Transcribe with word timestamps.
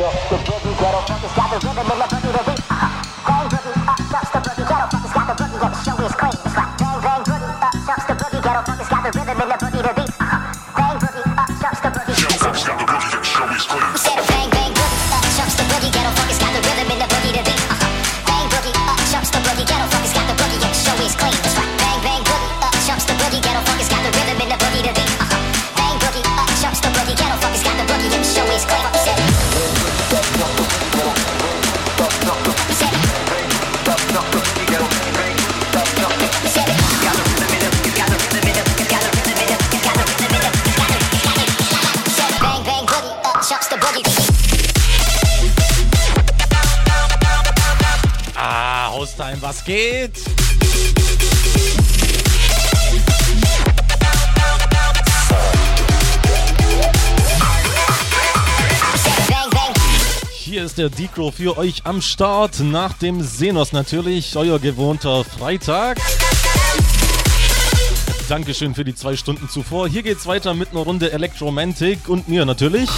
just 0.00 0.39
der 60.80 60.88
Decro 60.88 61.30
für 61.30 61.58
euch 61.58 61.82
am 61.84 62.00
Start. 62.00 62.60
Nach 62.60 62.94
dem 62.94 63.22
Senos 63.22 63.74
natürlich, 63.74 64.34
euer 64.34 64.58
gewohnter 64.58 65.24
Freitag. 65.24 65.98
Dankeschön 68.30 68.74
für 68.74 68.82
die 68.82 68.94
zwei 68.94 69.14
Stunden 69.14 69.50
zuvor. 69.50 69.90
Hier 69.90 70.02
geht's 70.02 70.24
weiter 70.24 70.54
mit 70.54 70.70
einer 70.70 70.80
Runde 70.80 71.12
Electromantic 71.12 72.08
und 72.08 72.28
mir 72.28 72.46
natürlich. 72.46 72.88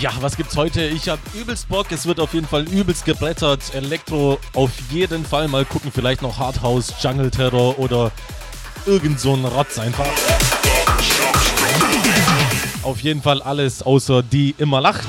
Ja, 0.00 0.10
was 0.18 0.36
gibt's 0.36 0.56
heute? 0.56 0.84
Ich 0.84 1.08
hab 1.08 1.20
übelst 1.32 1.68
Bock. 1.68 1.86
Es 1.92 2.04
wird 2.06 2.18
auf 2.18 2.34
jeden 2.34 2.48
Fall 2.48 2.64
übelst 2.64 3.04
geblättert. 3.04 3.74
Elektro 3.74 4.40
auf 4.54 4.72
jeden 4.90 5.24
Fall. 5.24 5.46
Mal 5.46 5.64
gucken, 5.64 5.92
vielleicht 5.94 6.22
noch 6.22 6.36
Hardhouse, 6.36 6.94
Jungle 7.00 7.30
Terror 7.30 7.78
oder 7.78 8.10
irgend 8.86 9.20
so 9.20 9.34
ein 9.34 9.44
Rotz 9.44 9.78
einfach. 9.78 10.08
Auf 12.86 13.00
jeden 13.00 13.20
Fall 13.20 13.42
alles 13.42 13.82
außer 13.82 14.22
die 14.22 14.54
immer 14.58 14.80
lacht. 14.80 15.08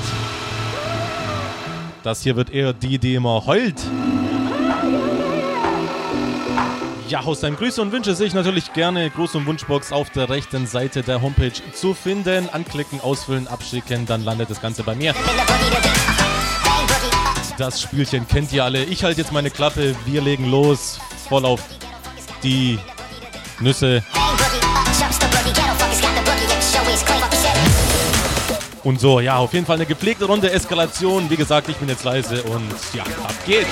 Das 2.02 2.22
hier 2.24 2.34
wird 2.34 2.50
eher 2.50 2.72
die, 2.72 2.98
die 2.98 3.14
immer 3.14 3.46
heult. 3.46 3.80
Ja, 7.08 7.20
aus 7.20 7.38
deinem 7.38 7.54
Grüße 7.54 7.80
und 7.80 7.92
Wünsche 7.92 8.16
sehe 8.16 8.26
ich 8.26 8.34
natürlich 8.34 8.72
gerne 8.72 9.10
Gruß- 9.10 9.36
und 9.36 9.46
Wunschbox 9.46 9.92
auf 9.92 10.10
der 10.10 10.28
rechten 10.28 10.66
Seite 10.66 11.04
der 11.04 11.22
Homepage 11.22 11.52
zu 11.72 11.94
finden. 11.94 12.48
Anklicken, 12.50 13.00
ausfüllen, 13.00 13.46
abschicken, 13.46 14.06
dann 14.06 14.24
landet 14.24 14.50
das 14.50 14.60
Ganze 14.60 14.82
bei 14.82 14.96
mir. 14.96 15.14
Das 17.58 17.80
Spielchen 17.80 18.26
kennt 18.26 18.52
ihr 18.52 18.64
alle. 18.64 18.82
Ich 18.82 19.04
halte 19.04 19.20
jetzt 19.20 19.30
meine 19.30 19.50
Klappe, 19.50 19.94
wir 20.04 20.20
legen 20.20 20.50
los. 20.50 20.98
Voll 21.28 21.44
auf 21.44 21.60
die 22.42 22.80
Nüsse. 23.60 24.02
Und 28.84 29.00
so, 29.00 29.20
ja, 29.20 29.36
auf 29.36 29.52
jeden 29.52 29.66
Fall 29.66 29.76
eine 29.76 29.86
gepflegte 29.86 30.24
Runde 30.24 30.50
Eskalation. 30.50 31.28
Wie 31.28 31.36
gesagt, 31.36 31.68
ich 31.68 31.76
bin 31.76 31.88
jetzt 31.88 32.04
leise 32.04 32.42
und 32.44 32.70
ja, 32.94 33.02
ab 33.02 33.34
geht's. 33.44 33.68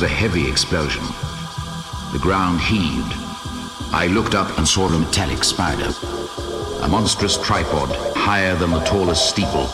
Was 0.00 0.08
a 0.08 0.14
heavy 0.14 0.48
explosion. 0.48 1.02
The 2.12 2.20
ground 2.20 2.60
heaved. 2.60 3.14
I 3.92 4.06
looked 4.06 4.36
up 4.36 4.56
and 4.56 4.68
saw 4.68 4.86
a 4.86 4.96
metallic 4.96 5.42
spider. 5.42 5.90
A 6.82 6.88
monstrous 6.88 7.36
tripod 7.36 7.90
higher 8.14 8.54
than 8.54 8.70
the 8.70 8.84
tallest 8.84 9.28
steeple. 9.28 9.66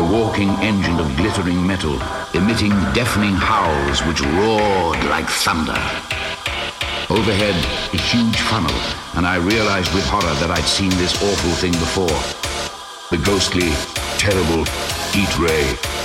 A 0.00 0.08
walking 0.10 0.48
engine 0.64 0.98
of 0.98 1.14
glittering 1.18 1.66
metal, 1.66 2.00
emitting 2.32 2.72
deafening 2.94 3.34
howls 3.34 4.00
which 4.06 4.22
roared 4.22 5.04
like 5.12 5.28
thunder. 5.28 5.76
Overhead, 7.10 7.58
a 7.92 8.00
huge 8.00 8.40
funnel, 8.48 8.78
and 9.16 9.26
I 9.26 9.36
realized 9.36 9.92
with 9.92 10.06
horror 10.06 10.34
that 10.40 10.50
I'd 10.50 10.64
seen 10.64 10.90
this 10.96 11.22
awful 11.22 11.52
thing 11.60 11.72
before. 11.72 12.18
The 13.10 13.22
ghostly, 13.22 13.68
terrible 14.16 14.64
heat 15.12 15.38
ray 15.38 16.01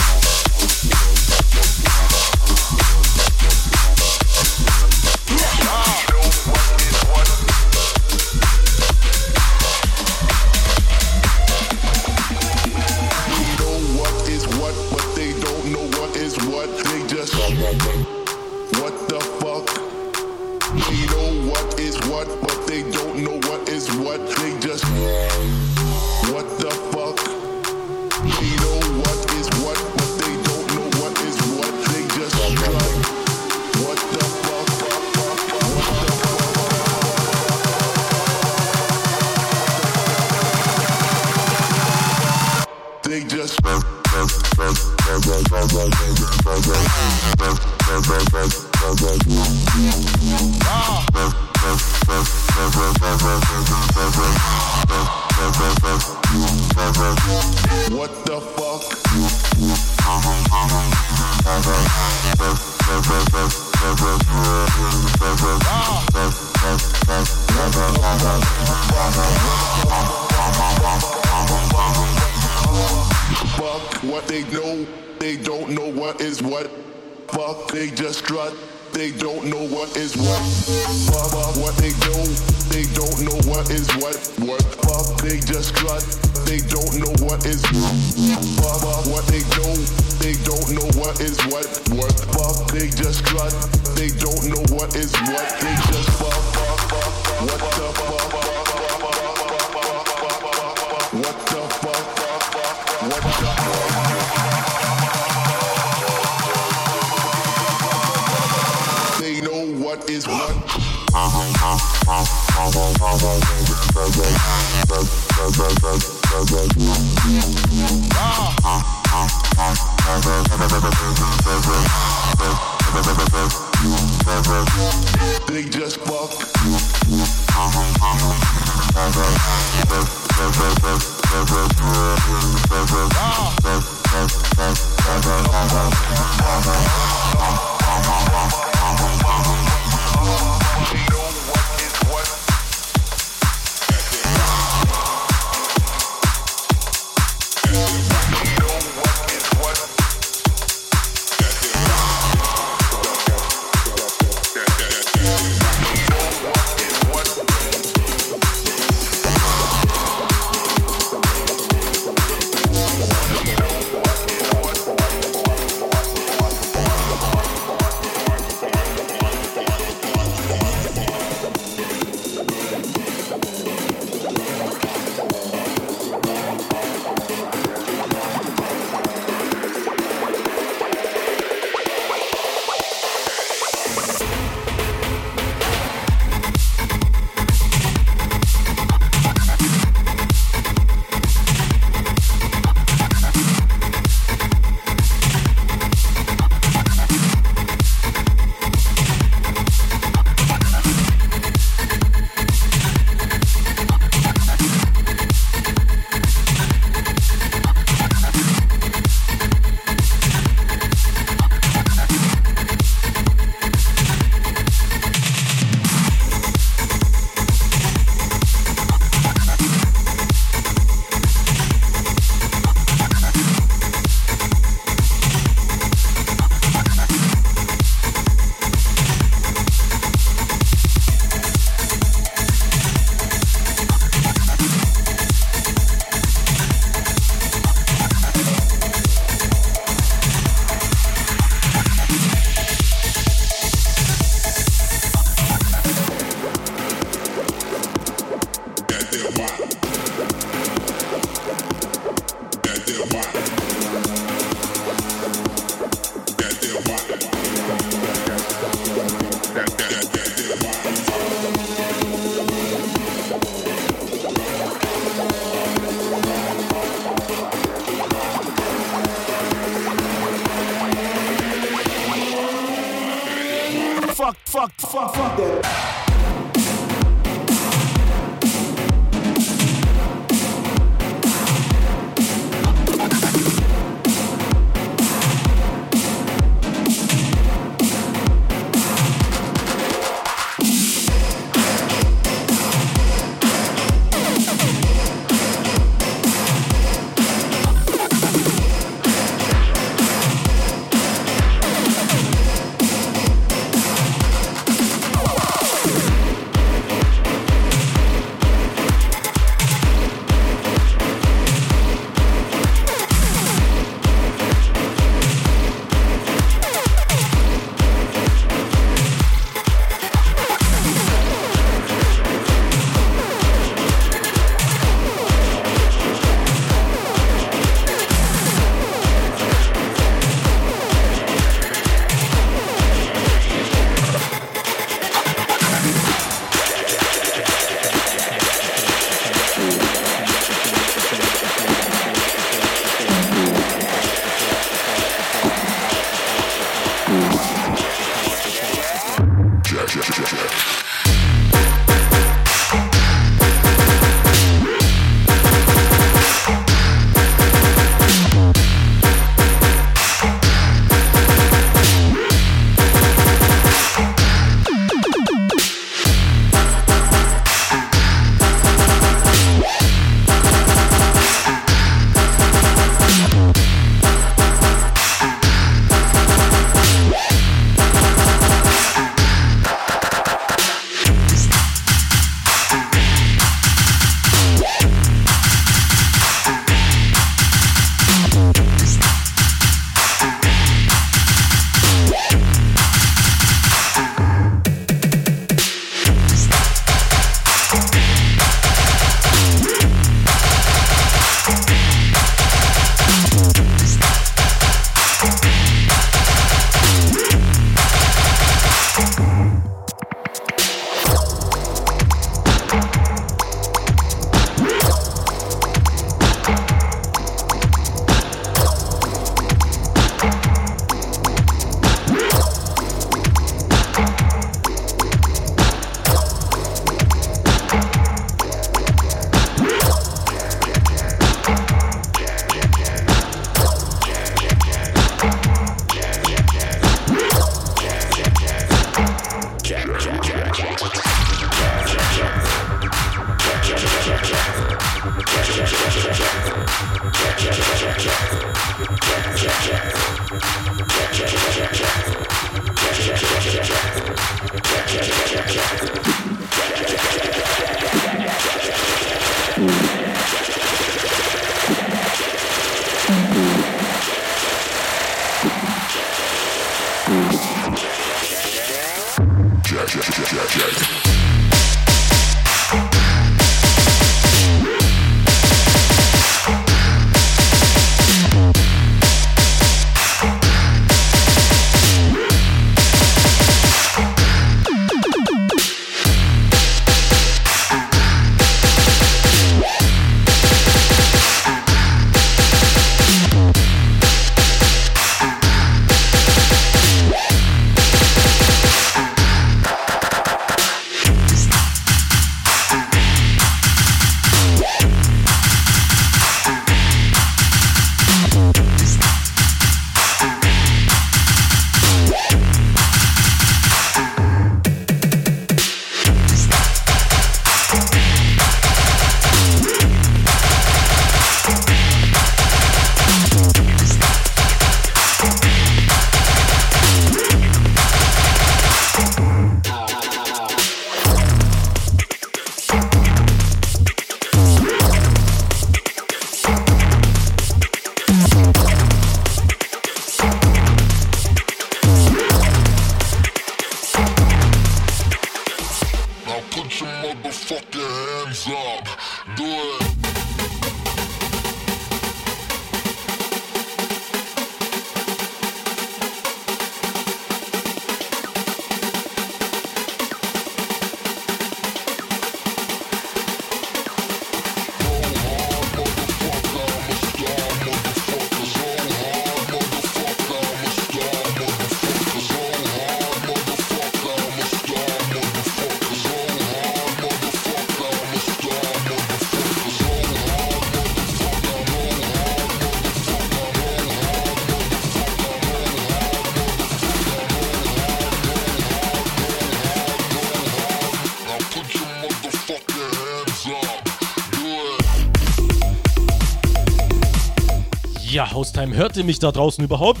Haustime. 598.20 598.76
Hört 598.76 598.96
ihr 598.98 599.04
mich 599.04 599.18
da 599.18 599.32
draußen 599.32 599.64
überhaupt? 599.64 600.00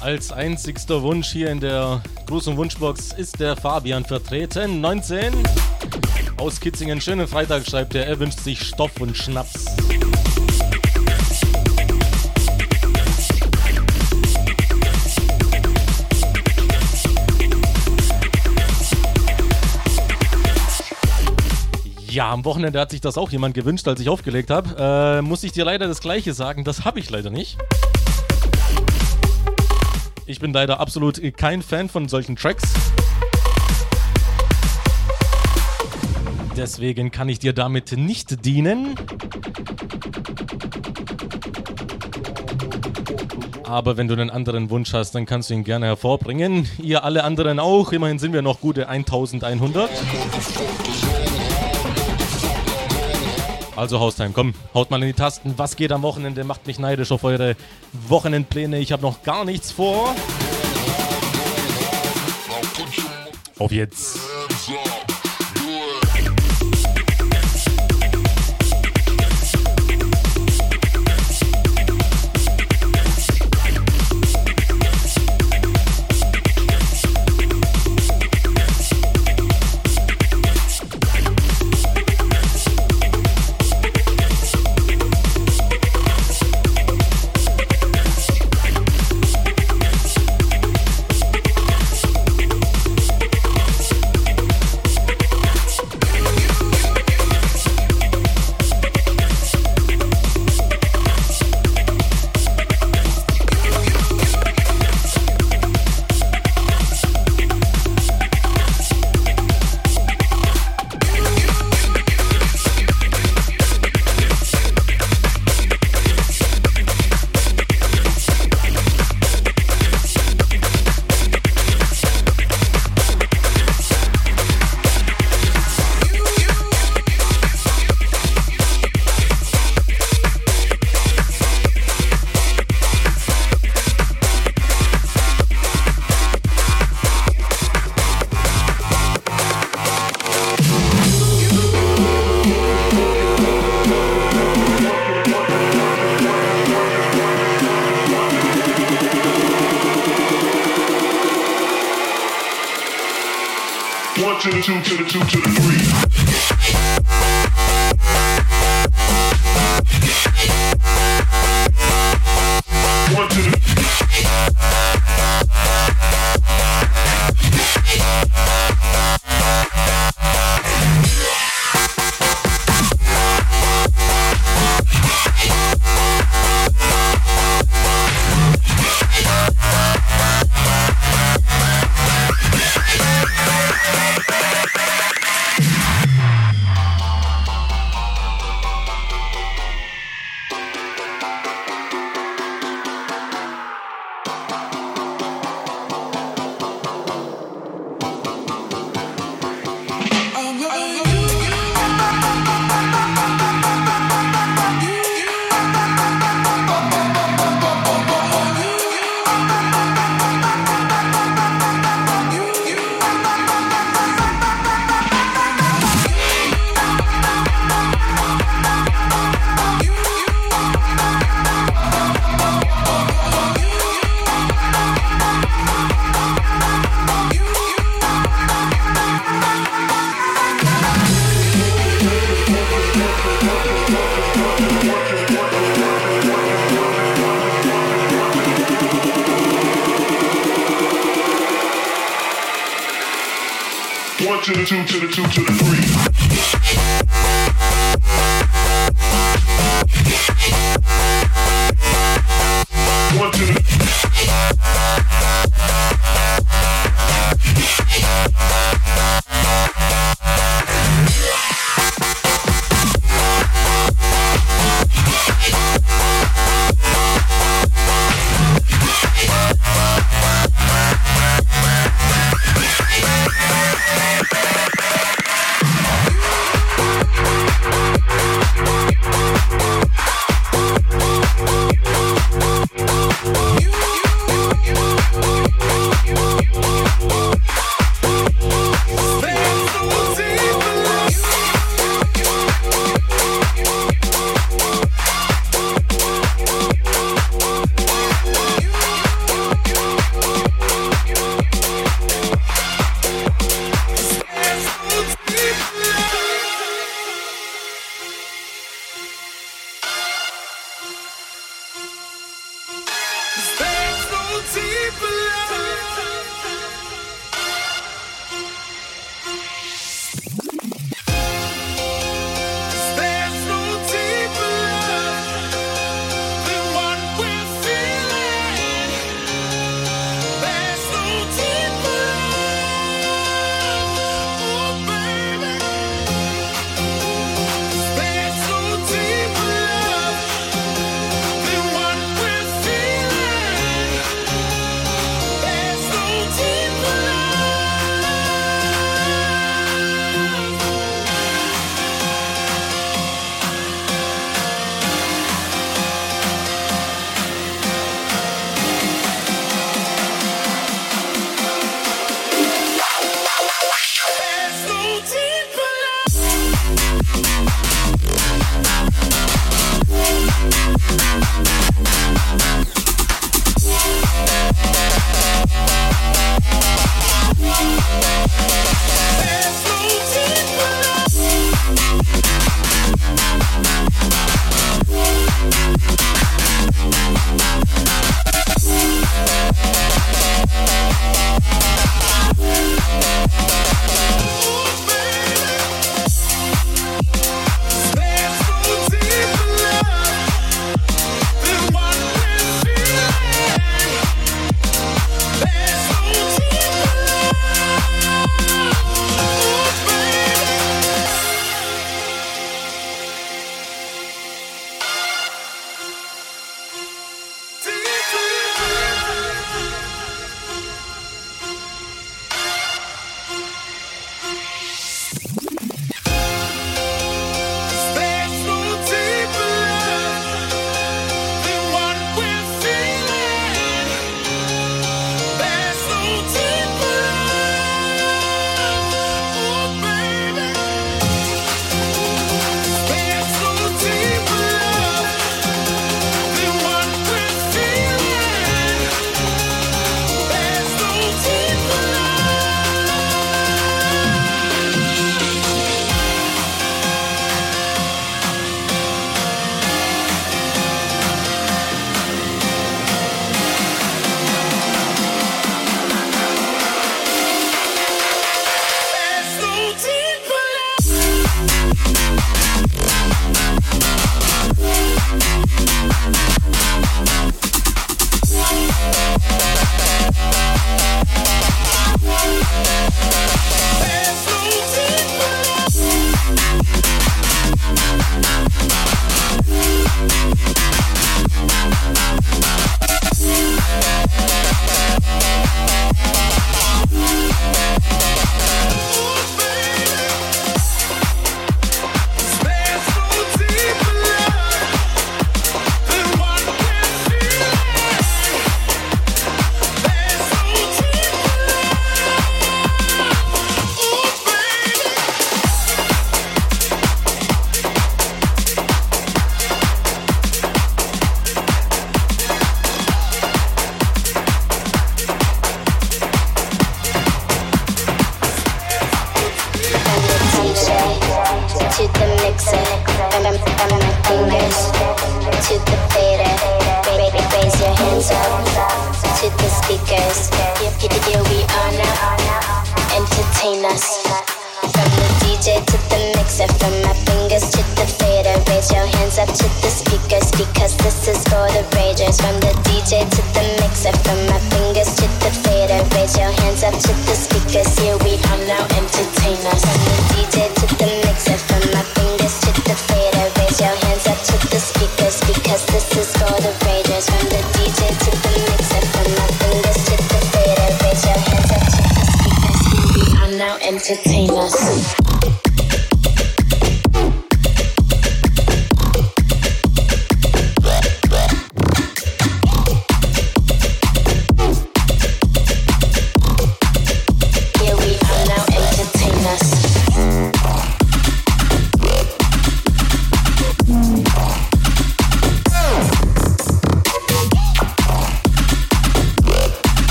Als 0.00 0.30
einzigster 0.30 1.02
Wunsch 1.02 1.32
hier 1.32 1.50
in 1.50 1.60
der 1.60 2.02
großen 2.26 2.56
Wunschbox 2.56 3.12
ist 3.12 3.40
der 3.40 3.56
Fabian 3.56 4.04
vertreten. 4.04 4.80
19 4.80 5.32
aus 6.36 6.60
Kitzingen. 6.60 7.00
Schönen 7.00 7.26
Freitag 7.26 7.66
schreibt 7.66 7.94
er. 7.94 8.06
Er 8.06 8.18
wünscht 8.18 8.40
sich 8.40 8.60
Stoff 8.60 9.00
und 9.00 9.16
Schnaps. 9.16 9.64
Ja, 22.16 22.32
am 22.32 22.46
Wochenende 22.46 22.80
hat 22.80 22.92
sich 22.92 23.02
das 23.02 23.18
auch 23.18 23.30
jemand 23.30 23.52
gewünscht, 23.52 23.86
als 23.86 24.00
ich 24.00 24.08
aufgelegt 24.08 24.48
habe. 24.48 25.18
Äh, 25.18 25.20
muss 25.20 25.42
ich 25.42 25.52
dir 25.52 25.66
leider 25.66 25.86
das 25.86 26.00
Gleiche 26.00 26.32
sagen, 26.32 26.64
das 26.64 26.86
habe 26.86 26.98
ich 26.98 27.10
leider 27.10 27.28
nicht. 27.28 27.58
Ich 30.24 30.40
bin 30.40 30.50
leider 30.54 30.80
absolut 30.80 31.20
kein 31.36 31.60
Fan 31.60 31.90
von 31.90 32.08
solchen 32.08 32.34
Tracks. 32.34 32.72
Deswegen 36.56 37.10
kann 37.10 37.28
ich 37.28 37.38
dir 37.38 37.52
damit 37.52 37.92
nicht 37.92 38.46
dienen. 38.46 38.94
Aber 43.64 43.98
wenn 43.98 44.08
du 44.08 44.14
einen 44.14 44.30
anderen 44.30 44.70
Wunsch 44.70 44.94
hast, 44.94 45.14
dann 45.14 45.26
kannst 45.26 45.50
du 45.50 45.54
ihn 45.54 45.64
gerne 45.64 45.84
hervorbringen. 45.84 46.66
Ihr 46.78 47.04
alle 47.04 47.24
anderen 47.24 47.60
auch. 47.60 47.92
Immerhin 47.92 48.18
sind 48.18 48.32
wir 48.32 48.40
noch 48.40 48.62
gute 48.62 48.88
1100. 48.88 49.90
Also 53.76 54.00
Haustime, 54.00 54.30
komm, 54.32 54.54
haut 54.72 54.90
mal 54.90 55.02
in 55.02 55.08
die 55.08 55.12
Tasten. 55.12 55.54
Was 55.58 55.76
geht 55.76 55.92
am 55.92 56.00
Wochenende? 56.00 56.44
Macht 56.44 56.66
mich 56.66 56.78
neidisch 56.78 57.12
auf 57.12 57.24
eure 57.24 57.56
Wochenendpläne. 58.08 58.78
Ich 58.78 58.90
habe 58.90 59.02
noch 59.02 59.22
gar 59.22 59.44
nichts 59.44 59.70
vor. 59.70 60.14
Auf 63.58 63.72
jetzt. 63.72 64.18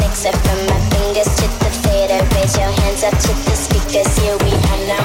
mixer 0.00 0.32
from 0.44 0.58
my 0.66 0.78
fingers 0.90 1.28
to 1.36 1.46
the 1.60 1.70
fader. 1.82 2.20
Raise 2.34 2.56
your 2.56 2.70
hands 2.70 3.02
up 3.04 3.16
to 3.18 3.32
the 3.44 3.56
speakers. 3.56 4.08
Here 4.18 4.36
we 4.44 4.52
are 4.52 4.82
now, 4.86 5.02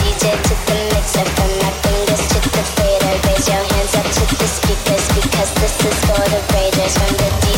DJ 0.00 0.34
to 0.34 0.54
the 0.66 0.76
mixer, 0.92 1.24
from 1.36 1.50
my 1.62 1.70
fingers 1.84 2.22
to 2.32 2.38
the 2.50 2.64
fader. 2.76 3.12
Raise 3.28 3.46
your 3.48 3.64
hands 3.72 3.94
up 3.94 4.06
to 4.06 4.22
the 4.36 4.48
speakers 4.48 5.04
because 5.14 5.50
this 5.60 5.76
is 5.84 5.98
for 6.08 6.24
the 6.32 6.40
raiders. 6.52 6.94
The 6.94 7.49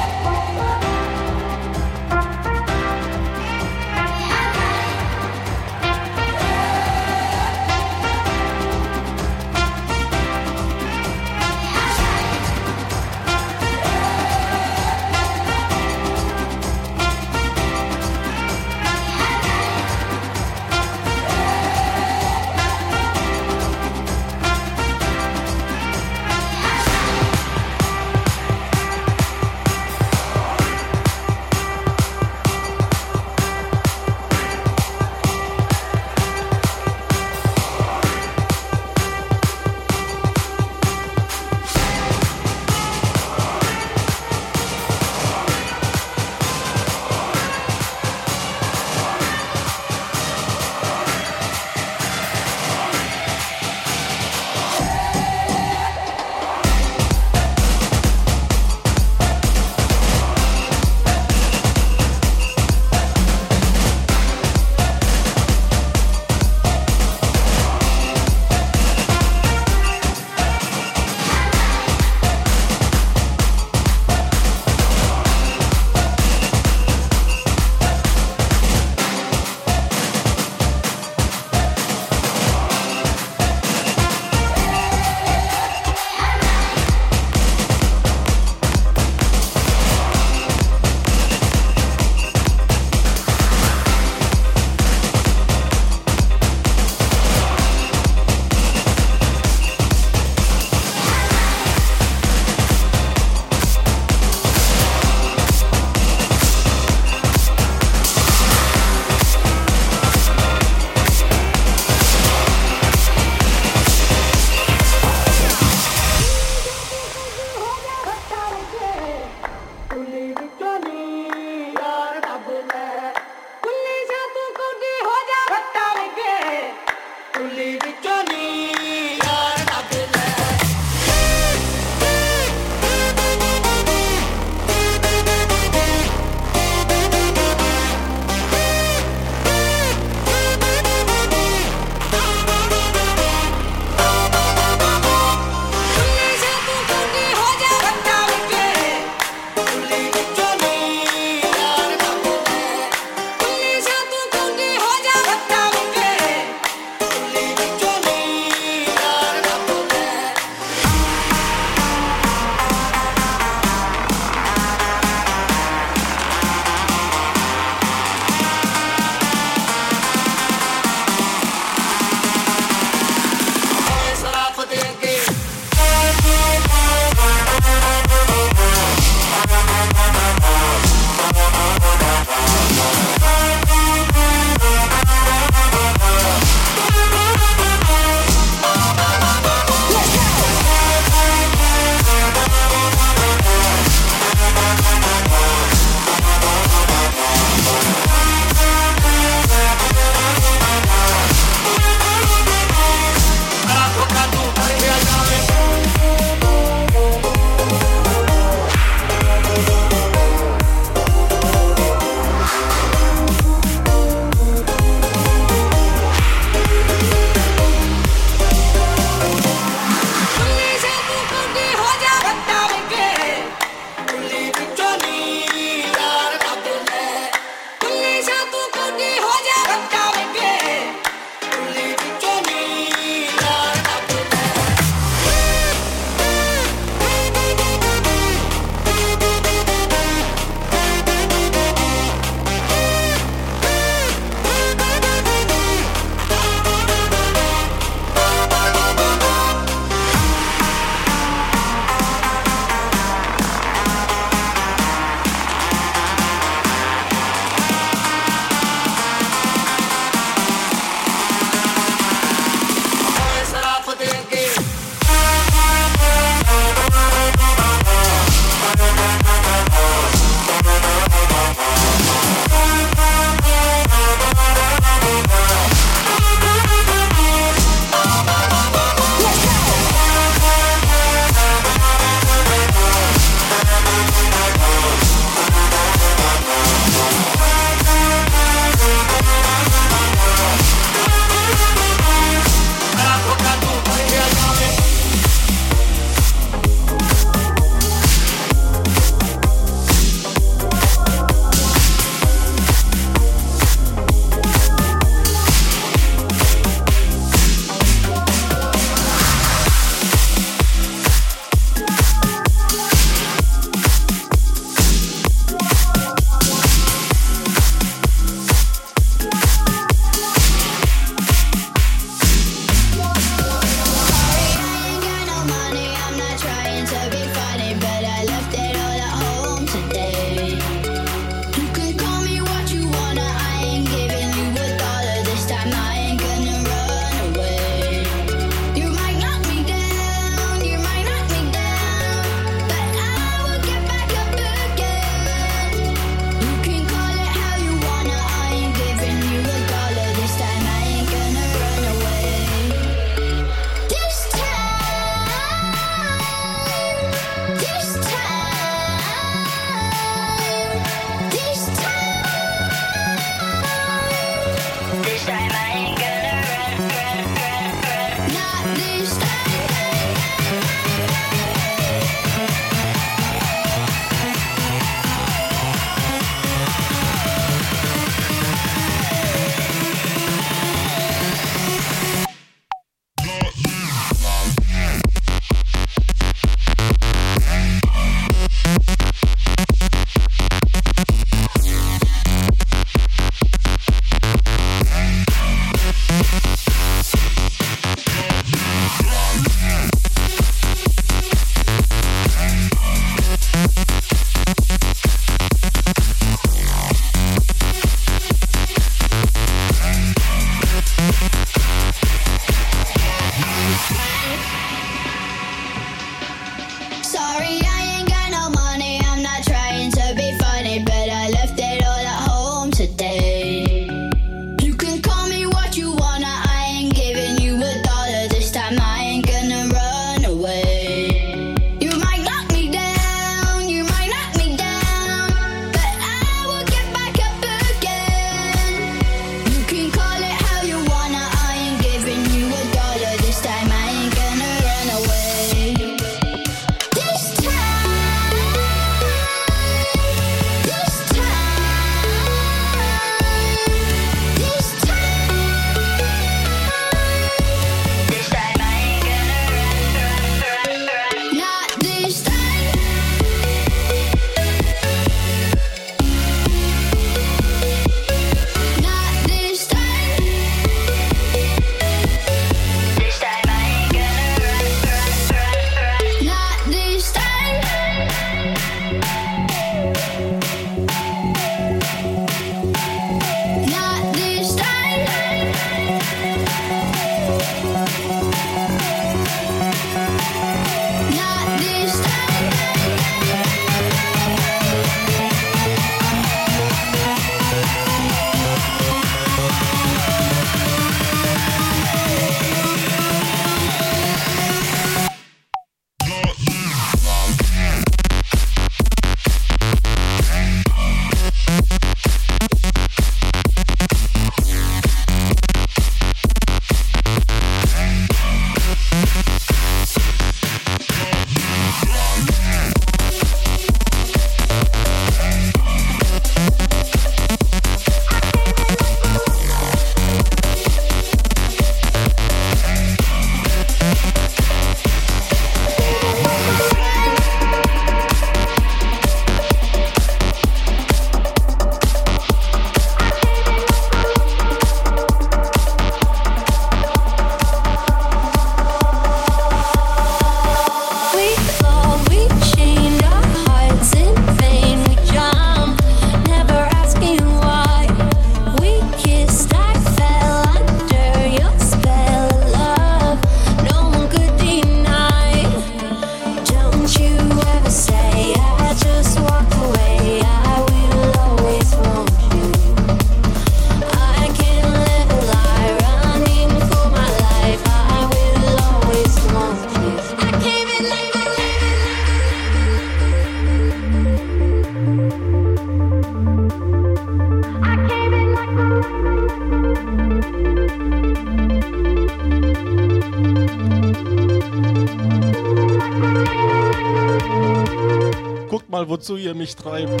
wozu 599.02 599.16
ihr 599.16 599.34
mich 599.34 599.56
treibt. 599.56 600.00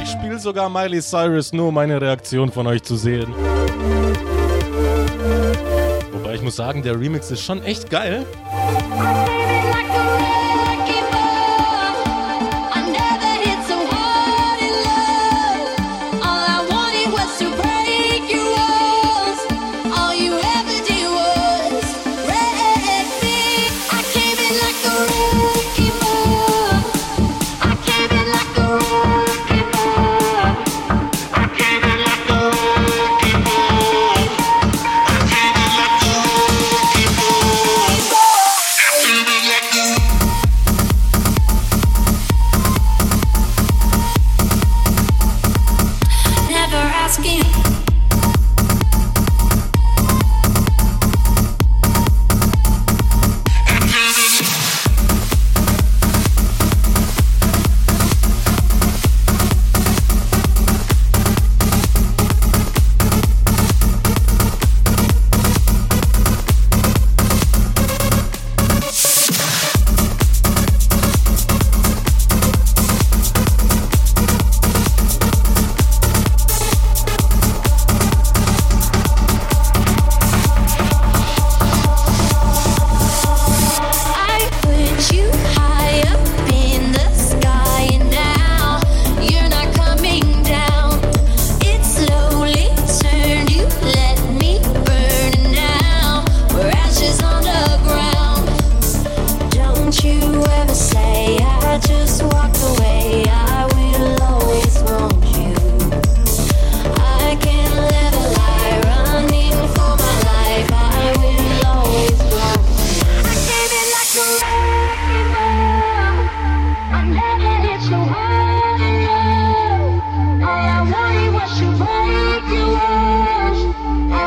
Ich 0.00 0.10
spiele 0.10 0.38
sogar 0.38 0.70
Miley 0.70 1.02
Cyrus, 1.02 1.52
nur 1.52 1.68
um 1.68 1.74
meine 1.74 2.00
Reaktion 2.00 2.52
von 2.52 2.68
euch 2.68 2.84
zu 2.84 2.94
sehen. 2.94 3.34
Wobei 6.12 6.36
ich 6.36 6.42
muss 6.42 6.54
sagen, 6.54 6.84
der 6.84 7.00
Remix 7.00 7.32
ist 7.32 7.42
schon 7.42 7.64
echt 7.64 7.90
geil. 7.90 8.24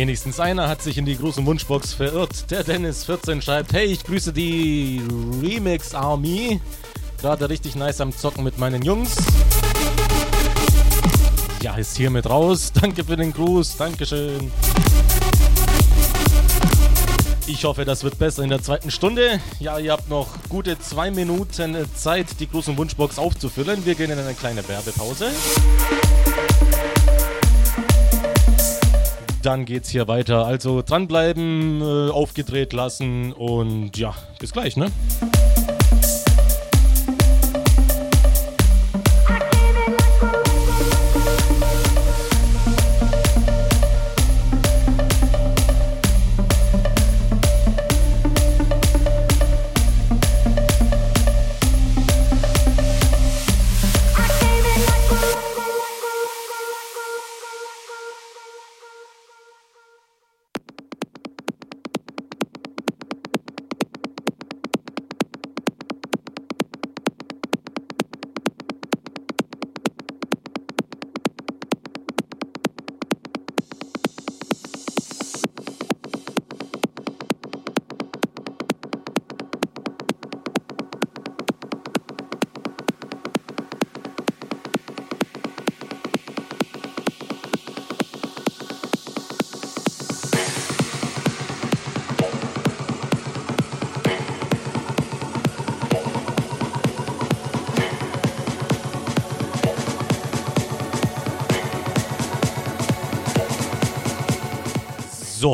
Wenigstens 0.00 0.40
einer 0.40 0.66
hat 0.66 0.80
sich 0.80 0.96
in 0.96 1.04
die 1.04 1.18
große 1.18 1.44
Wunschbox 1.44 1.92
verirrt. 1.92 2.50
Der 2.50 2.64
Dennis14 2.64 3.42
schreibt: 3.42 3.74
Hey, 3.74 3.84
ich 3.84 4.02
grüße 4.02 4.32
die 4.32 5.02
Remix 5.42 5.94
Army. 5.94 6.58
Gerade 7.20 7.50
richtig 7.50 7.74
nice 7.74 8.00
am 8.00 8.10
Zocken 8.10 8.42
mit 8.42 8.56
meinen 8.56 8.80
Jungs. 8.80 9.16
Ja, 11.60 11.74
ist 11.74 11.98
hiermit 11.98 12.30
raus. 12.30 12.72
Danke 12.80 13.04
für 13.04 13.18
den 13.18 13.30
Gruß. 13.34 13.76
Dankeschön. 13.76 14.50
Ich 17.46 17.62
hoffe, 17.66 17.84
das 17.84 18.02
wird 18.02 18.18
besser 18.18 18.42
in 18.42 18.48
der 18.48 18.62
zweiten 18.62 18.90
Stunde. 18.90 19.38
Ja, 19.58 19.78
ihr 19.78 19.92
habt 19.92 20.08
noch 20.08 20.28
gute 20.48 20.78
zwei 20.78 21.10
Minuten 21.10 21.76
Zeit, 21.94 22.40
die 22.40 22.48
große 22.48 22.74
Wunschbox 22.74 23.18
aufzufüllen. 23.18 23.84
Wir 23.84 23.96
gehen 23.96 24.10
in 24.10 24.18
eine 24.18 24.32
kleine 24.32 24.66
Werbepause. 24.66 25.30
Dann 29.40 29.64
geht's 29.64 29.88
hier 29.88 30.08
weiter. 30.08 30.46
Also 30.46 30.82
dranbleiben, 30.82 31.80
äh, 31.80 32.10
aufgedreht 32.10 32.72
lassen 32.72 33.32
und 33.32 33.96
ja, 33.96 34.14
bis 34.38 34.52
gleich, 34.52 34.76
ne? 34.76 34.90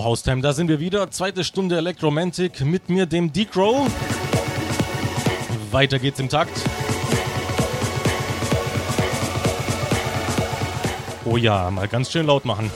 Haustime, 0.06 0.40
da 0.40 0.52
sind 0.52 0.68
wir 0.68 0.78
wieder. 0.78 1.10
Zweite 1.10 1.42
Stunde 1.42 1.78
Electromantic 1.78 2.60
mit 2.60 2.88
mir, 2.88 3.06
dem 3.06 3.32
D-Crow. 3.32 3.90
Weiter 5.72 5.98
geht's 5.98 6.20
im 6.20 6.28
Takt. 6.28 6.52
Oh 11.24 11.36
ja, 11.36 11.72
mal 11.72 11.88
ganz 11.88 12.12
schön 12.12 12.26
laut 12.26 12.44
machen. 12.44 12.70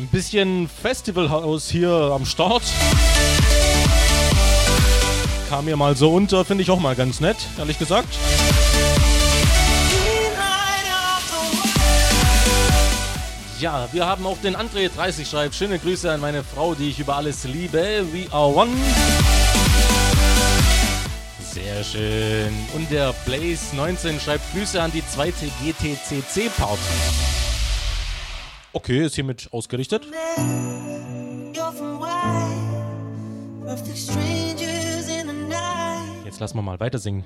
Ein 0.00 0.08
bisschen 0.08 0.68
Festivalhaus 0.68 1.68
hier 1.68 1.90
am 1.90 2.24
Start. 2.24 2.62
Kam 5.50 5.66
mir 5.66 5.76
mal 5.76 5.94
so 5.94 6.10
unter, 6.14 6.44
finde 6.44 6.62
ich 6.62 6.70
auch 6.70 6.80
mal 6.80 6.94
ganz 6.94 7.20
nett, 7.20 7.36
ehrlich 7.58 7.78
gesagt. 7.78 8.08
Ja, 13.60 13.88
wir 13.92 14.06
haben 14.06 14.24
auch 14.26 14.38
den 14.38 14.56
André 14.56 14.88
30 14.88 15.28
schreibt. 15.28 15.54
Schöne 15.54 15.78
Grüße 15.78 16.10
an 16.10 16.20
meine 16.20 16.42
Frau, 16.42 16.74
die 16.74 16.88
ich 16.88 16.98
über 16.98 17.16
alles 17.16 17.44
liebe. 17.44 18.06
We 18.10 18.26
are 18.32 18.54
one. 18.54 18.70
Sehr 21.42 21.84
schön. 21.84 22.54
Und 22.74 22.90
der 22.90 23.12
Blaze 23.26 23.76
19 23.76 24.18
schreibt 24.18 24.50
Grüße 24.54 24.80
an 24.80 24.92
die 24.92 25.06
zweite 25.06 25.46
GTCC 25.62 26.48
Party. 26.56 27.29
Okay, 28.72 29.04
ist 29.04 29.16
hiermit 29.16 29.48
ausgerichtet. 29.52 30.06
Jetzt 36.24 36.40
lassen 36.40 36.56
wir 36.56 36.62
mal 36.62 36.78
weiter 36.78 36.98
singen. 36.98 37.24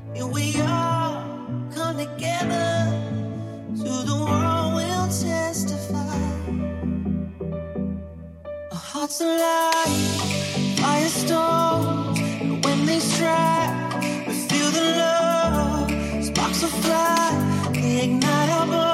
Ignite 18.04 18.50
our 18.50 18.66
bones, 18.66 18.93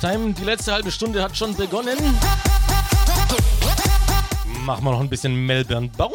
Haustime, 0.00 0.32
die 0.32 0.44
letzte 0.44 0.72
halbe 0.72 0.92
Stunde 0.92 1.20
hat 1.22 1.36
schon 1.36 1.56
begonnen. 1.56 1.96
Machen 4.64 4.84
wir 4.84 4.92
noch 4.92 5.00
ein 5.00 5.08
bisschen 5.08 5.34
Melbourne 5.34 5.88
Bounce. 5.96 6.14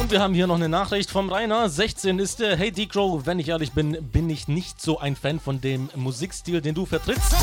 Und 0.00 0.10
wir 0.12 0.20
haben 0.20 0.34
hier 0.34 0.46
noch 0.46 0.54
eine 0.54 0.68
Nachricht 0.68 1.10
vom 1.10 1.32
Rainer. 1.32 1.68
16 1.68 2.20
ist 2.20 2.38
der. 2.38 2.56
Hey 2.56 2.70
D-Crow, 2.70 3.26
wenn 3.26 3.40
ich 3.40 3.48
ehrlich 3.48 3.72
bin, 3.72 3.98
bin 4.12 4.30
ich 4.30 4.46
nicht 4.46 4.80
so 4.80 5.00
ein 5.00 5.16
Fan 5.16 5.40
von 5.40 5.60
dem 5.60 5.90
Musikstil, 5.96 6.60
den 6.60 6.76
du 6.76 6.86
vertrittst. 6.86 7.34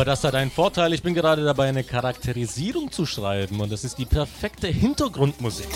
Aber 0.00 0.06
das 0.06 0.24
hat 0.24 0.34
einen 0.34 0.50
Vorteil. 0.50 0.94
Ich 0.94 1.02
bin 1.02 1.12
gerade 1.12 1.44
dabei, 1.44 1.68
eine 1.68 1.84
Charakterisierung 1.84 2.90
zu 2.90 3.04
schreiben. 3.04 3.60
Und 3.60 3.70
das 3.70 3.84
ist 3.84 3.98
die 3.98 4.06
perfekte 4.06 4.66
Hintergrundmusik. 4.66 5.68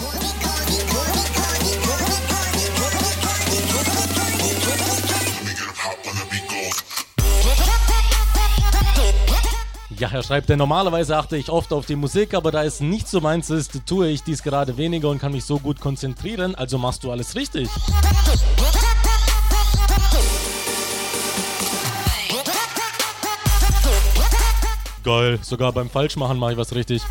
Ja, 9.99 10.09
er 10.11 10.23
schreibt, 10.23 10.49
denn 10.49 10.59
normalerweise 10.59 11.19
achte 11.19 11.37
ich 11.37 11.51
oft 11.51 11.75
auf 11.75 11.85
die 11.85 11.95
Musik, 11.95 12.33
aber 12.33 12.51
da 12.51 12.65
es 12.65 12.81
nicht 12.81 13.07
so 13.07 13.21
meins 13.21 13.51
ist, 13.51 13.83
tue 13.85 14.09
ich 14.09 14.23
dies 14.23 14.43
gerade 14.43 14.79
weniger 14.79 15.11
und 15.11 15.19
kann 15.19 15.33
mich 15.33 15.45
so 15.45 15.59
gut 15.59 15.81
konzentrieren, 15.81 16.55
also 16.55 16.79
machst 16.79 17.05
du 17.05 17.13
alles 17.13 17.37
richtig. 17.37 17.69
Geil, 25.05 25.39
sogar 25.43 25.73
beim 25.73 25.91
Falschmachen 25.91 26.39
mache 26.39 26.53
ich 26.53 26.59
was 26.59 26.75
richtig. 26.75 27.03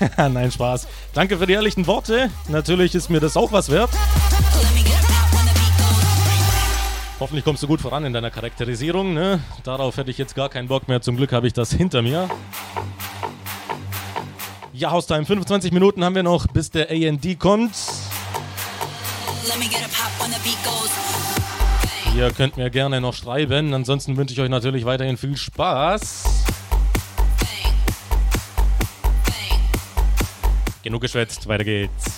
Nein, 0.16 0.50
Spaß. 0.50 0.88
Danke 1.14 1.38
für 1.38 1.46
die 1.46 1.52
ehrlichen 1.52 1.86
Worte. 1.86 2.30
Natürlich 2.48 2.94
ist 2.96 3.08
mir 3.08 3.20
das 3.20 3.36
auch 3.36 3.52
was 3.52 3.70
wert. 3.70 3.90
Hoffentlich 7.20 7.44
kommst 7.44 7.62
du 7.62 7.66
gut 7.68 7.80
voran 7.80 8.04
in 8.04 8.12
deiner 8.12 8.30
Charakterisierung. 8.30 9.14
Ne? 9.14 9.40
Darauf 9.64 9.96
hätte 9.96 10.10
ich 10.10 10.18
jetzt 10.18 10.34
gar 10.34 10.48
keinen 10.48 10.68
Bock 10.68 10.88
mehr. 10.88 11.00
Zum 11.02 11.16
Glück 11.16 11.32
habe 11.32 11.46
ich 11.46 11.52
das 11.52 11.72
hinter 11.72 12.02
mir. 12.02 12.28
Ja, 14.72 14.90
Haustime, 14.90 15.24
25 15.24 15.72
Minuten 15.72 16.04
haben 16.04 16.14
wir 16.14 16.22
noch, 16.22 16.46
bis 16.48 16.70
der 16.70 16.90
AND 16.90 17.38
kommt. 17.38 17.74
Let 19.46 19.58
me 19.58 19.66
get 19.66 19.82
a 19.82 19.88
pop 19.88 20.20
when 20.20 20.32
the 20.32 20.38
beat 20.44 20.62
goes. 20.64 21.17
Ihr 22.18 22.32
könnt 22.32 22.56
mir 22.56 22.68
gerne 22.68 23.00
noch 23.00 23.14
schreiben. 23.14 23.72
Ansonsten 23.72 24.16
wünsche 24.16 24.34
ich 24.34 24.40
euch 24.40 24.48
natürlich 24.48 24.84
weiterhin 24.84 25.16
viel 25.16 25.36
Spaß. 25.36 26.24
Genug 30.82 31.00
geschwätzt, 31.00 31.46
weiter 31.46 31.62
geht's. 31.62 32.17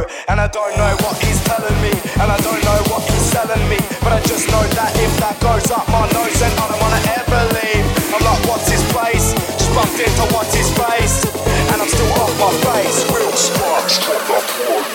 Know. 0.00 0.06
And 0.28 0.40
I 0.40 0.48
don't 0.48 0.76
know 0.76 0.96
what 1.04 1.16
he's 1.22 1.42
telling 1.44 1.76
me, 1.82 1.90
and 2.20 2.28
I 2.32 2.36
don't 2.40 2.62
know 2.64 2.80
what 2.90 3.02
he's 3.10 3.26
selling 3.32 3.68
me, 3.68 3.78
but 4.02 4.12
I 4.12 4.20
just 4.22 4.48
know 4.48 4.62
that 4.62 4.92
if 4.96 5.12
that 5.20 5.38
goes 5.40 5.70
up 5.70 5.86
my 5.88 6.08
nose, 6.12 6.38
then 6.40 6.52
I 6.52 6.68
don't 6.68 6.80
wanna 6.80 7.02
ever 7.18 7.42
leave. 7.56 7.84
I'm 8.14 8.22
like, 8.24 8.42
what's 8.48 8.68
his 8.70 8.82
place? 8.92 9.34
Just 9.58 9.74
bumped 9.74 10.00
into 10.00 10.24
what's 10.34 10.54
his 10.54 10.70
face, 10.72 11.24
and 11.72 11.82
I'm 11.82 11.88
still 11.88 12.12
off 12.20 12.32
my 12.38 12.52
face. 12.68 13.04
Real 13.10 13.32
sparks, 13.32 13.98
turn 13.98 14.22
up 14.36 14.44
one. 14.68 14.86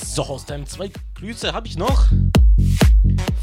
So, 0.00 0.22
aus 0.22 0.46
deinem 0.46 0.66
zwei 0.66 0.90
Grüße 1.14 1.52
habe 1.52 1.66
ich 1.66 1.76
noch. 1.76 2.06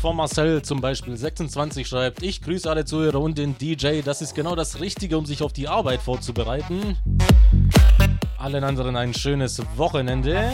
Von 0.04 0.18
Marcel 0.18 0.62
zum 0.62 0.82
Beispiel 0.82 1.16
26 1.16 1.88
schreibt, 1.88 2.24
ich 2.24 2.42
grüße 2.42 2.70
alle 2.70 2.84
Zuhörer 2.84 3.22
und 3.22 3.38
den 3.38 3.58
DJ. 3.58 4.02
Das 4.02 4.22
ist 4.22 4.36
genau 4.36 4.54
das 4.54 4.82
Richtige, 4.82 5.18
um 5.18 5.26
sich 5.26 5.42
auf 5.42 5.54
die 5.54 5.70
Arbeit 5.70 6.02
vorzubereiten. 6.02 6.98
Allen 8.38 8.66
anderen 8.66 8.98
ein 8.98 9.14
schönes 9.14 9.62
Wochenende. 9.78 10.52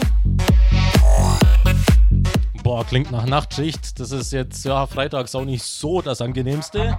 Boah, 2.62 2.84
klingt 2.84 3.10
nach 3.10 3.26
Nachtschicht. 3.26 3.98
Das 3.98 4.12
ist 4.12 4.32
jetzt 4.32 4.64
ja 4.64 4.86
freitags 4.86 5.34
auch 5.34 5.44
nicht 5.44 5.64
so 5.64 6.00
das 6.00 6.22
angenehmste. 6.22 6.96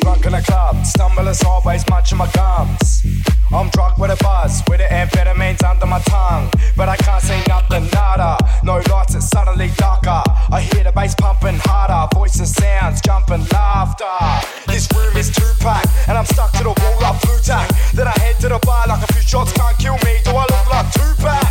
Drunk 0.00 0.26
in 0.26 0.34
a 0.34 0.40
club, 0.40 0.84
stumble 0.84 1.28
as 1.28 1.44
always, 1.44 1.88
munching 1.88 2.18
my 2.18 2.26
gums. 2.34 3.04
I'm 3.52 3.70
drunk 3.70 3.98
with 3.98 4.10
a 4.10 4.16
buzz, 4.22 4.62
with 4.68 4.78
the 4.78 4.88
amphetamines 4.90 5.62
under 5.62 5.86
my 5.86 6.00
tongue. 6.00 6.50
But 6.76 6.88
I 6.88 6.96
can't 6.96 7.22
see 7.22 7.40
nothing, 7.48 7.88
nada. 7.94 8.36
No 8.64 8.82
lights, 8.90 9.14
it's 9.14 9.28
suddenly 9.28 9.70
darker. 9.76 10.22
I 10.50 10.60
hear 10.60 10.84
the 10.84 10.92
bass 10.92 11.14
pumping 11.14 11.58
harder, 11.62 12.08
voices, 12.14 12.52
sounds, 12.54 13.00
jumping 13.00 13.46
laughter. 13.52 14.18
This 14.66 14.88
room 14.94 15.16
is 15.16 15.30
too 15.30 15.46
packed, 15.60 15.88
and 16.08 16.18
I'm 16.18 16.26
stuck 16.26 16.52
to 16.52 16.64
the 16.64 16.74
wall 16.74 17.00
like 17.00 17.20
blue 17.22 17.38
tack. 17.38 17.70
Then 17.94 18.08
I 18.08 18.18
head 18.18 18.40
to 18.40 18.48
the 18.48 18.58
bar 18.66 18.86
like 18.88 19.08
a 19.08 19.12
few 19.12 19.22
shots 19.22 19.52
can't 19.52 19.78
kill 19.78 19.96
me. 20.04 20.18
Do 20.24 20.30
I 20.30 20.42
look 20.42 20.66
like 20.68 20.92
too 20.92 21.06
Tupac? 21.14 21.46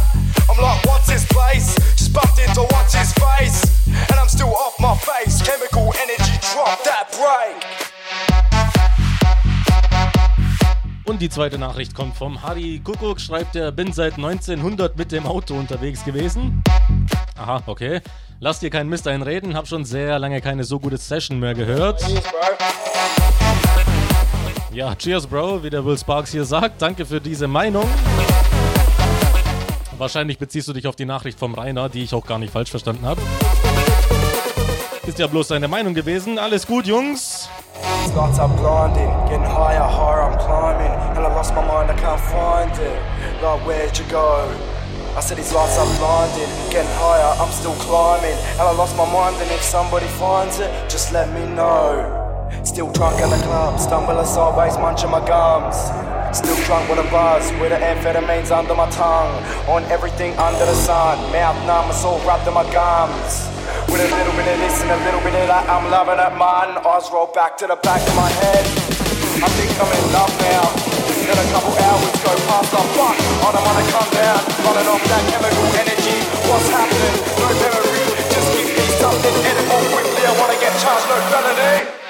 I'm 0.49 0.61
like, 0.61 0.85
what's 0.85 1.09
his 1.09 1.25
place? 1.25 1.75
Just 1.95 2.13
bumped 2.13 2.39
into 2.39 2.61
what's 2.75 2.93
his 2.93 3.13
face. 3.13 3.87
And 3.87 4.19
I'm 4.19 4.27
still 4.27 4.53
off 4.53 4.75
my 4.79 4.95
face. 4.95 5.41
Chemical 5.41 5.93
energy 5.95 6.37
drop 6.51 6.83
that 6.83 7.07
break. 7.15 7.94
Und 11.05 11.21
die 11.21 11.29
zweite 11.29 11.59
Nachricht 11.59 11.93
kommt 11.93 12.15
vom 12.15 12.41
Harry 12.41 12.81
Kuckuck, 12.83 13.21
schreibt 13.21 13.55
er, 13.55 13.71
bin 13.71 13.93
seit 13.93 14.15
1900 14.15 14.97
mit 14.97 15.11
dem 15.11 15.27
Auto 15.27 15.53
unterwegs 15.53 16.03
gewesen. 16.03 16.63
Aha, 17.37 17.61
okay. 17.67 18.01
Lass 18.39 18.59
dir 18.59 18.71
keinen 18.71 18.89
Mist 18.89 19.07
einreden, 19.07 19.55
hab 19.55 19.67
schon 19.67 19.85
sehr 19.85 20.17
lange 20.17 20.41
keine 20.41 20.63
so 20.63 20.79
gute 20.79 20.97
Session 20.97 21.39
mehr 21.39 21.53
gehört. 21.53 22.03
Ja, 24.73 24.95
cheers, 24.95 25.27
Bro, 25.27 25.63
wie 25.63 25.69
der 25.69 25.85
Will 25.85 25.97
Sparks 25.97 26.31
hier 26.31 26.43
sagt. 26.43 26.81
Danke 26.81 27.05
für 27.05 27.21
diese 27.21 27.47
Meinung. 27.47 27.87
Wahrscheinlich 29.97 30.37
beziehst 30.37 30.67
du 30.67 30.73
dich 30.73 30.87
auf 30.87 30.95
die 30.95 31.05
Nachricht 31.05 31.39
vom 31.39 31.53
Rainer, 31.53 31.87
die 31.87 32.03
ich 32.03 32.13
auch 32.13 32.25
gar 32.25 32.39
nicht 32.39 32.51
falsch 32.51 32.71
verstanden 32.71 33.05
habe. 33.05 33.21
Ist 35.07 35.19
ja 35.19 35.27
bloß 35.27 35.49
deine 35.49 35.67
Meinung 35.67 35.93
gewesen. 35.93 36.39
Alles 36.39 36.65
gut, 36.65 36.87
Jungs. 36.87 37.47
Lights 38.15 38.39
are 38.39 38.47
blinding, 38.47 39.11
getting 39.27 39.43
higher, 39.43 39.83
higher 39.83 40.23
I'm 40.23 40.37
climbing, 40.39 40.89
and 41.17 41.19
I 41.19 41.35
lost 41.35 41.53
my 41.53 41.61
mind, 41.61 41.91
I 41.91 41.95
can't 41.95 42.19
find 42.21 42.71
it. 42.79 42.97
Like 43.43 43.65
where'd 43.67 43.97
you 43.97 44.05
go? 44.09 44.47
I 45.17 45.19
said 45.19 45.37
these 45.37 45.53
lights 45.53 45.77
are 45.77 45.85
blinding, 45.99 46.47
getting 46.71 46.89
higher, 46.95 47.35
I'm 47.41 47.51
still 47.51 47.75
climbing, 47.75 48.37
and 48.53 48.61
I 48.61 48.71
lost 48.71 48.95
my 48.95 49.05
mind. 49.05 49.35
And 49.41 49.51
if 49.51 49.61
somebody 49.61 50.07
finds 50.07 50.59
it, 50.59 50.71
just 50.89 51.11
let 51.11 51.27
me 51.33 51.45
know. 51.55 52.24
Still 52.63 52.91
drunk 52.91 53.21
in 53.21 53.29
the 53.29 53.37
club, 53.45 53.79
stumble 53.79 54.13
stumbling 54.23 54.25
sideways, 54.27 54.77
munching 54.77 55.11
my 55.11 55.25
gums. 55.25 55.77
Still 56.35 56.57
drunk 56.67 56.89
with 56.89 56.99
a 56.99 57.07
buzz, 57.09 57.47
with 57.61 57.71
the 57.71 57.79
amphetamines 57.79 58.51
under 58.51 58.75
my 58.75 58.89
tongue. 58.91 59.31
On 59.69 59.83
everything 59.87 60.35
under 60.37 60.65
the 60.65 60.75
sun, 60.75 61.15
mouth 61.31 61.55
numb, 61.65 61.89
it's 61.89 62.03
all 62.03 62.19
wrapped 62.27 62.47
in 62.47 62.53
my 62.53 62.67
gums. 62.73 63.47
With 63.87 64.01
a 64.01 64.09
little 64.11 64.35
bit 64.35 64.47
of 64.49 64.57
this 64.59 64.81
and 64.83 64.91
a 64.91 64.99
little 65.05 65.21
bit 65.21 65.33
of 65.39 65.47
that, 65.47 65.69
I'm 65.69 65.87
loving 65.89 66.19
it, 66.19 66.33
man. 66.35 66.75
Eyes 66.83 67.07
roll 67.13 67.31
back 67.31 67.55
to 67.63 67.67
the 67.67 67.79
back 67.79 68.01
of 68.03 68.15
my 68.19 68.29
head. 68.43 68.65
I 69.39 69.49
think 69.55 69.71
I'm 69.79 69.87
in 69.87 70.05
love 70.11 70.33
now. 70.43 70.65
Then 71.25 71.39
a 71.41 71.47
couple 71.49 71.73
hours 71.73 72.13
go 72.21 72.33
past, 72.45 72.69
I'm 72.75 72.87
fuck. 72.93 73.17
I 73.17 73.47
don't 73.49 73.65
wanna 73.65 73.85
come 73.89 74.09
down, 74.13 74.41
running 74.61 74.87
off 74.91 75.03
that 75.09 75.23
chemical 75.33 75.65
energy. 75.81 76.17
What's 76.45 76.69
happening? 76.69 77.15
No 77.41 77.49
memory, 77.63 78.05
just 78.29 78.47
give 78.53 78.69
me 78.69 78.85
something 79.01 79.35
edible 79.49 79.81
quickly. 79.89 80.21
I 80.21 80.33
wanna 80.37 80.59
get 80.61 80.73
charged, 80.77 81.07
no 81.09 81.17
felony. 81.33 82.04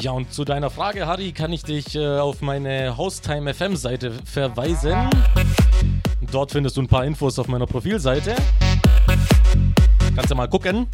Ja, 0.00 0.12
und 0.12 0.32
zu 0.32 0.46
deiner 0.46 0.70
Frage, 0.70 1.06
Harry, 1.06 1.32
kann 1.32 1.52
ich 1.52 1.62
dich 1.62 1.94
äh, 1.94 2.18
auf 2.18 2.40
meine 2.40 2.96
Haustime 2.96 3.52
FM 3.52 3.76
Seite 3.76 4.12
verweisen. 4.24 5.10
Dort 6.32 6.52
findest 6.52 6.78
du 6.78 6.82
ein 6.82 6.88
paar 6.88 7.04
Infos 7.04 7.38
auf 7.38 7.48
meiner 7.48 7.66
Profilseite. 7.66 8.34
Kannst 10.14 10.30
du 10.30 10.34
mal 10.34 10.48
gucken. 10.48 10.86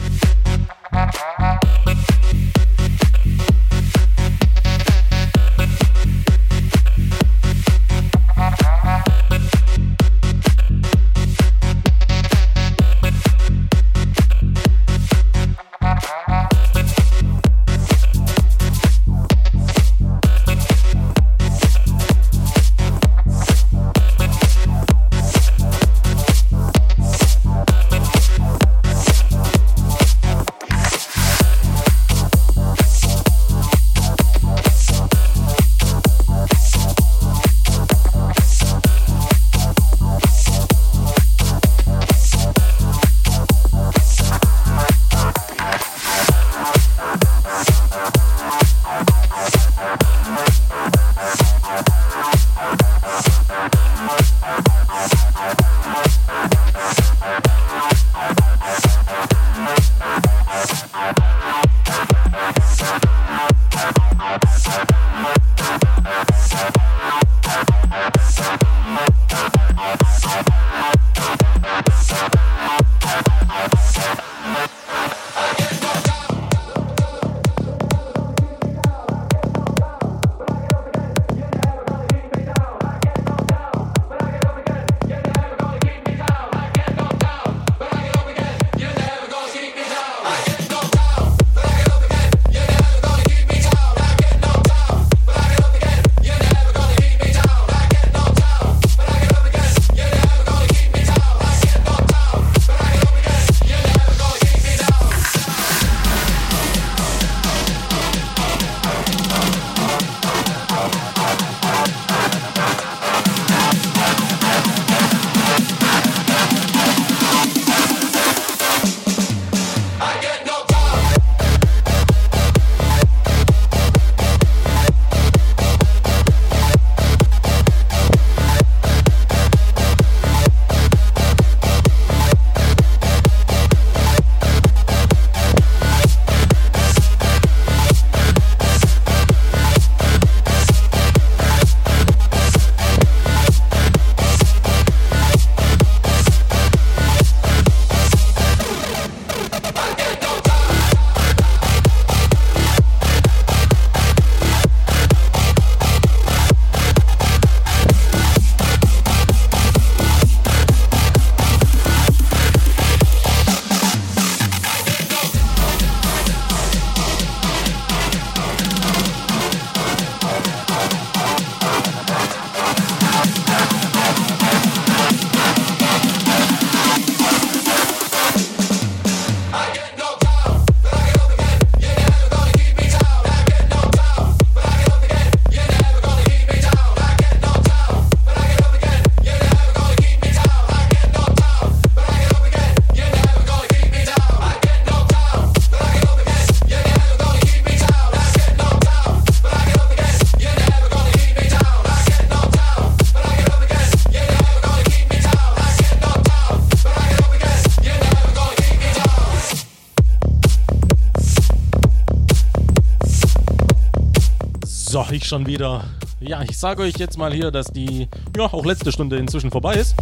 Schon 215.27 215.47
wieder. 215.47 215.85
Ja, 216.21 216.43
ich 216.43 216.57
sage 216.57 216.83
euch 216.83 216.97
jetzt 216.97 217.19
mal 217.19 217.33
hier, 217.33 217.51
dass 217.51 217.67
die, 217.67 218.09
ja, 218.37 218.45
auch 218.45 218.65
letzte 218.65 218.93
Stunde 218.93 219.17
inzwischen 219.17 219.51
vorbei 219.51 219.75
ist. 219.75 219.95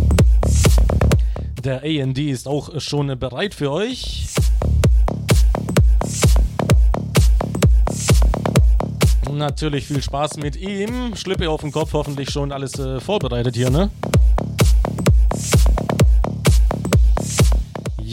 Der 1.65 1.83
AND 1.83 2.19
ist 2.19 2.47
auch 2.47 2.81
schon 2.81 3.19
bereit 3.19 3.55
für 3.55 3.73
euch. 3.73 4.27
Natürlich 9.33 9.87
viel 9.87 10.03
Spaß 10.03 10.37
mit 10.37 10.57
ihm. 10.57 11.17
Schlippe 11.17 11.49
auf 11.51 11.63
den 11.63 11.73
Kopf, 11.73 11.93
hoffentlich 11.95 12.31
schon 12.31 12.53
alles 12.53 12.79
äh, 12.79 13.01
vorbereitet 13.01 13.57
hier, 13.57 13.71
ne? 13.71 13.91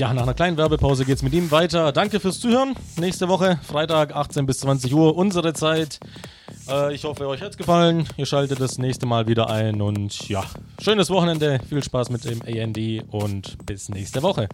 Ja, 0.02 0.16
nach 0.16 0.24
einer 0.24 0.34
kleinen 0.34 0.58
Werbepause 0.58 1.06
geht's 1.06 1.22
mit 1.22 1.34
ihm 1.34 1.52
weiter. 1.52 1.92
Danke 1.92 2.20
fürs 2.20 2.40
Zuhören. 2.40 2.76
Nächste 2.98 3.28
Woche, 3.28 3.60
Freitag, 3.62 4.16
18 4.16 4.48
bis 4.48 4.60
20 4.62 4.96
Uhr, 4.96 5.16
unsere 5.16 5.54
Zeit. 5.54 6.00
Äh, 6.72 6.94
ich 6.94 7.04
hoffe, 7.04 7.28
euch 7.28 7.42
hat's 7.42 7.58
gefallen. 7.58 8.08
Ihr 8.18 8.26
schaltet 8.26 8.60
das 8.60 8.78
nächste 8.78 9.06
Mal 9.06 9.28
wieder 9.28 9.50
ein 9.50 9.82
und 9.82 10.30
ja, 10.30 10.44
schönes 10.82 11.10
Wochenende. 11.10 11.60
Viel 11.68 11.84
Spaß 11.84 12.10
mit 12.10 12.24
dem 12.26 12.42
AND 12.42 12.78
und 13.12 13.58
bis 13.66 13.90
nächste 13.90 14.24
Woche. 14.24 14.48